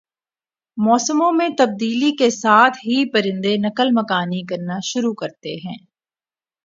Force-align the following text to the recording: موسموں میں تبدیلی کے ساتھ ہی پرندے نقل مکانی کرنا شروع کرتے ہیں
موسموں 0.77 1.31
میں 1.31 1.47
تبدیلی 1.57 2.11
کے 2.15 2.29
ساتھ 2.29 2.77
ہی 2.77 3.03
پرندے 3.11 3.55
نقل 3.59 3.91
مکانی 3.91 4.41
کرنا 4.45 4.79
شروع 4.83 5.13
کرتے 5.13 5.55
ہیں 5.65 5.77